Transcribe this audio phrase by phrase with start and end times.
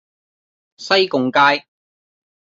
[0.77, 1.67] 西貢街